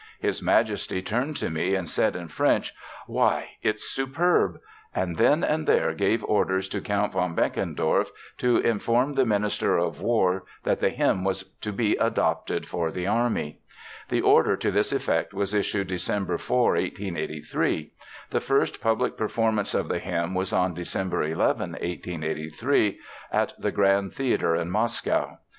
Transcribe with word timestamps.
His 0.19 0.41
Majesty 0.41 1.03
turned 1.03 1.37
to 1.37 1.51
me 1.51 1.75
and 1.75 1.87
said 1.87 2.15
in 2.15 2.27
French: 2.27 2.73
'Why, 3.05 3.49
it's 3.61 3.83
superb!' 3.91 4.59
and 4.95 5.17
then 5.17 5.43
and 5.43 5.67
there 5.67 5.93
gave 5.93 6.23
orders 6.23 6.67
to 6.69 6.81
Count 6.81 7.13
von 7.13 7.35
Benkendorf 7.35 8.09
to 8.39 8.57
inform 8.57 9.13
the 9.13 9.27
Minister 9.27 9.77
of 9.77 10.01
War 10.01 10.43
that 10.63 10.79
the 10.79 10.89
hymn 10.89 11.23
was 11.23 11.43
to 11.59 11.71
be 11.71 11.97
adopted 11.97 12.67
for 12.67 12.89
the 12.89 13.05
army. 13.05 13.61
The 14.09 14.21
order 14.21 14.57
to 14.57 14.71
this 14.71 14.91
effect 14.91 15.35
was 15.35 15.53
issued 15.53 15.85
December 15.85 16.39
4, 16.39 16.71
1883. 16.71 17.93
The 18.31 18.41
first 18.41 18.81
public 18.81 19.15
performance 19.15 19.75
of 19.75 19.87
the 19.87 19.99
hymn 19.99 20.33
was 20.33 20.51
on 20.51 20.73
December 20.73 21.21
11, 21.25 21.73
1883, 21.73 22.97
at 23.31 23.53
the 23.59 23.71
Grand 23.71 24.15
Theater 24.15 24.55
in 24.55 24.71
Moscow. 24.71 25.37